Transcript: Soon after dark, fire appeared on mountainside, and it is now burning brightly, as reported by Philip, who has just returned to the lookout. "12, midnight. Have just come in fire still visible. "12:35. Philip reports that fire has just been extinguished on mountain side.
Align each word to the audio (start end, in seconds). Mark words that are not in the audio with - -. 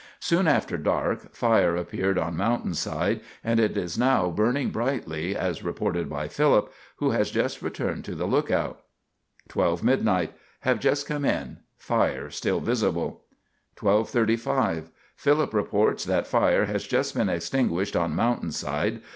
Soon 0.19 0.47
after 0.47 0.79
dark, 0.79 1.31
fire 1.35 1.75
appeared 1.75 2.17
on 2.17 2.35
mountainside, 2.35 3.21
and 3.43 3.59
it 3.59 3.77
is 3.77 3.99
now 3.99 4.31
burning 4.31 4.71
brightly, 4.71 5.35
as 5.37 5.61
reported 5.63 6.09
by 6.09 6.27
Philip, 6.27 6.73
who 6.95 7.11
has 7.11 7.29
just 7.29 7.61
returned 7.61 8.03
to 8.05 8.15
the 8.15 8.25
lookout. 8.25 8.81
"12, 9.47 9.83
midnight. 9.83 10.33
Have 10.61 10.79
just 10.79 11.05
come 11.05 11.23
in 11.23 11.57
fire 11.77 12.31
still 12.31 12.59
visible. 12.61 13.25
"12:35. 13.75 14.85
Philip 15.15 15.53
reports 15.53 16.03
that 16.05 16.25
fire 16.25 16.65
has 16.65 16.85
just 16.87 17.13
been 17.13 17.29
extinguished 17.29 17.95
on 17.95 18.15
mountain 18.15 18.51
side. 18.51 19.03